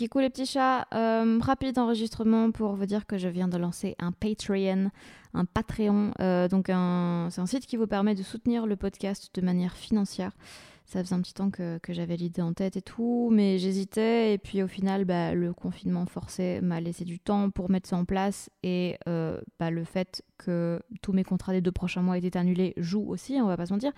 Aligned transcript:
Kikou 0.00 0.20
les 0.20 0.30
petits 0.30 0.46
chats, 0.46 0.86
euh, 0.94 1.38
rapide 1.42 1.78
enregistrement 1.78 2.52
pour 2.52 2.74
vous 2.74 2.86
dire 2.86 3.04
que 3.04 3.18
je 3.18 3.28
viens 3.28 3.48
de 3.48 3.58
lancer 3.58 3.96
un 3.98 4.12
Patreon, 4.12 4.90
un 5.34 5.44
Patreon, 5.44 6.12
euh, 6.20 6.48
donc 6.48 6.68
c'est 6.68 6.72
un 6.72 7.46
site 7.46 7.66
qui 7.66 7.76
vous 7.76 7.86
permet 7.86 8.14
de 8.14 8.22
soutenir 8.22 8.66
le 8.66 8.76
podcast 8.76 9.28
de 9.34 9.42
manière 9.42 9.76
financière. 9.76 10.32
Ça 10.86 11.04
faisait 11.04 11.14
un 11.14 11.20
petit 11.20 11.34
temps 11.34 11.50
que, 11.50 11.78
que 11.78 11.92
j'avais 11.92 12.16
l'idée 12.16 12.40
en 12.42 12.52
tête 12.52 12.76
et 12.76 12.82
tout, 12.82 13.28
mais 13.30 13.58
j'hésitais. 13.58 14.32
Et 14.34 14.38
puis 14.38 14.62
au 14.62 14.66
final, 14.66 15.04
bah, 15.04 15.34
le 15.34 15.52
confinement 15.52 16.04
forcé 16.04 16.60
m'a 16.62 16.80
laissé 16.80 17.04
du 17.04 17.20
temps 17.20 17.50
pour 17.50 17.70
mettre 17.70 17.88
ça 17.88 17.96
en 17.96 18.04
place. 18.04 18.50
Et 18.62 18.96
euh, 19.06 19.40
bah, 19.60 19.70
le 19.70 19.84
fait 19.84 20.24
que 20.38 20.80
tous 21.00 21.12
mes 21.12 21.22
contrats 21.22 21.52
des 21.52 21.60
deux 21.60 21.70
prochains 21.70 22.02
mois 22.02 22.18
étaient 22.18 22.36
annulés 22.36 22.72
joue 22.76 23.04
aussi, 23.06 23.38
on 23.40 23.46
va 23.46 23.56
pas 23.56 23.66
se 23.66 23.72
mentir. 23.72 23.92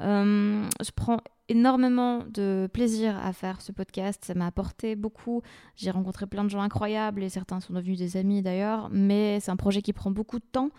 Euh, 0.00 0.64
je 0.82 0.90
prends 0.96 1.18
énormément 1.50 2.24
de 2.32 2.68
plaisir 2.72 3.18
à 3.18 3.32
faire 3.32 3.60
ce 3.60 3.72
podcast. 3.72 4.24
Ça 4.24 4.34
m'a 4.34 4.46
apporté 4.46 4.94
beaucoup. 4.94 5.42
J'ai 5.76 5.90
rencontré 5.90 6.26
plein 6.26 6.44
de 6.44 6.48
gens 6.48 6.60
incroyables 6.60 7.22
et 7.22 7.28
certains 7.28 7.60
sont 7.60 7.74
devenus 7.74 7.98
des 7.98 8.16
amis 8.16 8.40
d'ailleurs. 8.40 8.88
Mais 8.90 9.40
c'est 9.40 9.50
un 9.50 9.56
projet 9.56 9.82
qui 9.82 9.92
prend 9.92 10.10
beaucoup 10.10 10.38
de 10.38 10.44
temps. 10.50 10.70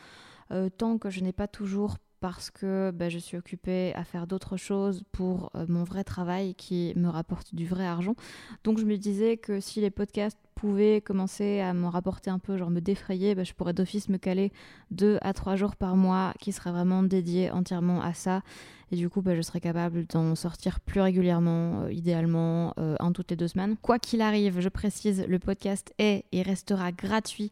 Euh, 0.52 0.70
tant 0.70 0.98
que 0.98 1.10
je 1.10 1.22
n'ai 1.22 1.34
pas 1.34 1.48
toujours 1.48 1.98
parce 2.22 2.52
que 2.52 2.92
bah, 2.92 3.10
je 3.10 3.18
suis 3.18 3.36
occupée 3.36 3.94
à 3.96 4.04
faire 4.04 4.28
d'autres 4.28 4.56
choses 4.56 5.04
pour 5.12 5.50
euh, 5.56 5.66
mon 5.68 5.84
vrai 5.84 6.04
travail 6.04 6.56
qui 6.56 6.94
me 6.96 7.10
rapporte 7.10 7.54
du 7.54 7.66
vrai 7.66 7.86
argent. 7.86 8.16
Donc 8.64 8.78
je 8.78 8.86
me 8.86 8.96
disais 8.98 9.38
que 9.38 9.60
si 9.60 9.82
les 9.82 9.90
podcasts 9.90 10.40
pouvaient 10.56 11.02
commencer 11.02 11.60
à 11.60 11.74
me 11.74 11.88
rapporter 11.88 12.30
un 12.30 12.40
peu, 12.40 12.58
genre 12.58 12.70
me 12.70 12.82
défrayer, 12.82 13.36
bah, 13.36 13.44
je 13.44 13.54
pourrais 13.54 13.74
d'office 13.74 14.10
me 14.10 14.18
caler 14.18 14.52
deux 14.92 15.18
à 15.22 15.34
trois 15.34 15.56
jours 15.56 15.76
par 15.76 15.96
mois 15.96 16.34
qui 16.40 16.52
seraient 16.52 16.72
vraiment 16.72 17.04
dédiés 17.04 17.52
entièrement 17.52 18.02
à 18.02 18.14
ça. 18.14 18.42
Et 18.92 18.98
du 18.98 19.10
coup, 19.10 19.22
bah, 19.22 19.36
je 19.36 19.42
serais 19.42 19.62
capable 19.62 20.06
d'en 20.08 20.36
sortir 20.36 20.82
plus 20.82 21.00
régulièrement, 21.00 21.84
euh, 21.84 21.94
idéalement 21.94 22.74
euh, 22.78 22.96
un 23.00 23.14
toutes 23.14 23.32
les 23.32 23.38
deux 23.38 23.48
semaines. 23.48 23.78
Quoi 23.82 24.00
qu'il 24.00 24.22
arrive, 24.22 24.60
je 24.60 24.70
précise, 24.70 25.26
le 25.28 25.40
podcast 25.40 25.94
est 25.98 26.26
et 26.34 26.42
restera 26.42 26.92
gratuit 26.92 27.52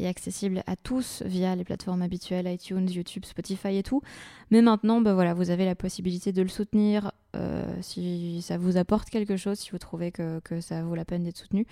et 0.00 0.08
accessible 0.08 0.64
à 0.66 0.74
tous 0.74 1.22
via 1.24 1.54
les 1.54 1.62
plateformes 1.62 2.02
habituelles, 2.02 2.48
iTunes, 2.48 2.88
YouTube, 2.90 3.24
Spotify 3.24 3.76
et 3.76 3.84
tout. 3.84 4.02
Mais 4.50 4.62
maintenant, 4.62 5.00
bah, 5.00 5.14
voilà, 5.14 5.32
vous 5.32 5.50
avez 5.50 5.64
la 5.64 5.76
possibilité 5.76 6.32
de 6.32 6.42
le 6.42 6.48
soutenir 6.48 7.12
euh, 7.36 7.74
si 7.80 8.42
ça 8.42 8.58
vous 8.58 8.76
apporte 8.76 9.08
quelque 9.10 9.36
chose, 9.36 9.58
si 9.58 9.70
vous 9.70 9.78
trouvez 9.78 10.10
que, 10.10 10.40
ça 10.60 10.82
vaut 10.82 10.94
la 10.94 11.04
peine 11.04 11.24
d'être 11.24 11.36
soutenu, 11.36 11.66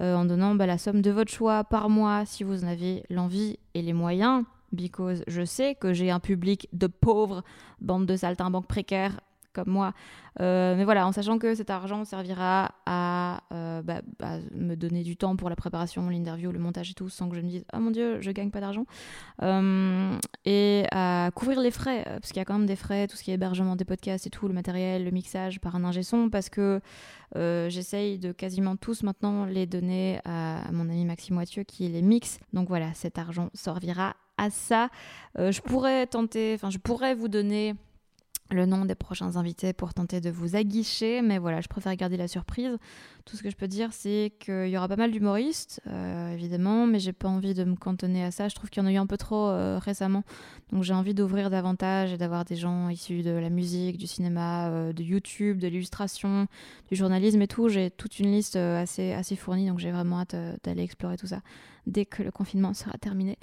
euh, 0.00 0.16
en 0.16 0.24
donnant 0.24 0.54
bah, 0.54 0.66
la 0.66 0.78
somme 0.78 1.02
de 1.02 1.10
votre 1.10 1.30
choix 1.30 1.64
par 1.64 1.88
mois 1.88 2.24
si 2.26 2.44
vous 2.44 2.64
en 2.64 2.68
avez 2.68 3.04
l'envie 3.10 3.58
et 3.74 3.82
les 3.82 3.92
moyens 3.92 4.44
because 4.72 5.22
je 5.28 5.44
sais 5.44 5.74
que 5.74 5.92
j'ai 5.92 6.10
un 6.10 6.20
public 6.20 6.68
de 6.72 6.86
pauvres, 6.88 7.44
bande 7.80 8.06
de 8.06 8.16
saltimbanques 8.16 8.66
précaires 8.66 9.20
comme 9.52 9.70
moi. 9.70 9.94
Euh, 10.40 10.76
mais 10.76 10.84
voilà, 10.84 11.06
en 11.06 11.12
sachant 11.12 11.38
que 11.38 11.54
cet 11.54 11.70
argent 11.70 12.04
servira 12.04 12.72
à, 12.84 13.15
euh, 13.76 13.82
bah, 13.82 14.00
à 14.22 14.38
me 14.54 14.74
donner 14.74 15.02
du 15.02 15.16
temps 15.16 15.36
pour 15.36 15.50
la 15.50 15.56
préparation, 15.56 16.08
l'interview, 16.08 16.52
le 16.52 16.58
montage 16.58 16.90
et 16.90 16.94
tout, 16.94 17.08
sans 17.08 17.28
que 17.28 17.36
je 17.36 17.40
me 17.40 17.48
dise 17.48 17.64
oh 17.72 17.78
mon 17.78 17.90
dieu, 17.90 18.20
je 18.20 18.30
gagne 18.30 18.50
pas 18.50 18.60
d'argent, 18.60 18.86
Euh, 19.42 20.18
et 20.44 20.84
à 20.92 21.30
couvrir 21.34 21.60
les 21.60 21.70
frais, 21.70 22.00
euh, 22.06 22.18
parce 22.20 22.28
qu'il 22.28 22.38
y 22.38 22.40
a 22.40 22.44
quand 22.44 22.58
même 22.58 22.66
des 22.66 22.76
frais, 22.76 23.06
tout 23.06 23.16
ce 23.16 23.22
qui 23.22 23.30
est 23.30 23.34
hébergement 23.34 23.76
des 23.76 23.84
podcasts 23.84 24.26
et 24.26 24.30
tout, 24.30 24.48
le 24.48 24.54
matériel, 24.54 25.04
le 25.04 25.10
mixage 25.10 25.60
par 25.60 25.76
un 25.76 25.84
ingé 25.84 26.02
son, 26.02 26.30
parce 26.30 26.48
que 26.48 26.80
euh, 27.36 27.68
j'essaye 27.68 28.18
de 28.18 28.32
quasiment 28.32 28.76
tous 28.76 29.02
maintenant 29.02 29.44
les 29.44 29.66
donner 29.66 30.20
à, 30.24 30.60
mon 30.72 30.88
ami 30.88 31.04
Maxime 31.04 31.36
Wathieu 31.36 31.64
qui 31.64 31.88
les 31.88 32.02
mixe. 32.02 32.38
Donc 32.52 32.68
voilà, 32.68 32.94
cet 32.94 33.18
argent 33.18 33.50
servira 33.52 34.16
à 34.38 34.50
ça. 34.50 34.88
Je 35.36 35.60
pourrais 35.60 36.06
tenter, 36.06 36.52
enfin 36.54 36.70
je 36.70 36.78
pourrais 36.78 37.14
vous 37.14 37.28
donner 37.28 37.74
le 38.50 38.66
nom 38.66 38.84
des 38.84 38.94
prochains 38.94 39.36
invités 39.36 39.72
pour 39.72 39.94
tenter 39.94 40.20
de 40.20 40.30
vous 40.30 40.56
aguicher, 40.56 41.22
mais 41.22 41.38
voilà, 41.38 41.60
je 41.60 41.68
préfère 41.68 41.94
garder 41.96 42.16
la 42.16 42.28
surprise. 42.28 42.76
Tout 43.24 43.36
ce 43.36 43.42
que 43.42 43.50
je 43.50 43.56
peux 43.56 43.66
dire, 43.66 43.92
c'est 43.92 44.32
qu'il 44.38 44.68
y 44.68 44.76
aura 44.76 44.86
pas 44.86 44.96
mal 44.96 45.10
d'humoristes, 45.10 45.80
euh, 45.88 46.32
évidemment, 46.32 46.86
mais 46.86 47.00
j'ai 47.00 47.12
pas 47.12 47.28
envie 47.28 47.54
de 47.54 47.64
me 47.64 47.74
cantonner 47.74 48.22
à 48.24 48.30
ça. 48.30 48.48
Je 48.48 48.54
trouve 48.54 48.70
qu'il 48.70 48.82
y 48.82 48.86
en 48.86 48.88
a 48.88 48.92
eu 48.92 48.96
un 48.96 49.06
peu 49.06 49.16
trop 49.16 49.48
euh, 49.48 49.78
récemment, 49.78 50.22
donc 50.70 50.84
j'ai 50.84 50.94
envie 50.94 51.14
d'ouvrir 51.14 51.50
davantage 51.50 52.12
et 52.12 52.18
d'avoir 52.18 52.44
des 52.44 52.56
gens 52.56 52.88
issus 52.88 53.22
de 53.22 53.32
la 53.32 53.50
musique, 53.50 53.98
du 53.98 54.06
cinéma, 54.06 54.68
euh, 54.68 54.92
de 54.92 55.02
YouTube, 55.02 55.58
de 55.58 55.66
l'illustration, 55.66 56.46
du 56.88 56.96
journalisme 56.96 57.42
et 57.42 57.48
tout. 57.48 57.68
J'ai 57.68 57.90
toute 57.90 58.20
une 58.20 58.30
liste 58.30 58.56
assez, 58.56 59.12
assez 59.12 59.34
fournie, 59.34 59.66
donc 59.66 59.80
j'ai 59.80 59.90
vraiment 59.90 60.20
hâte 60.20 60.36
d'aller 60.62 60.82
explorer 60.82 61.16
tout 61.16 61.26
ça 61.26 61.40
dès 61.86 62.04
que 62.04 62.22
le 62.22 62.30
confinement 62.30 62.74
sera 62.74 62.96
terminé. 62.98 63.38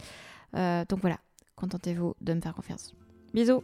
Donc 0.53 0.99
voilà, 1.01 1.17
contentez-vous 1.55 2.15
de 2.21 2.33
me 2.33 2.41
faire 2.41 2.53
confiance. 2.53 2.93
Bisous 3.33 3.63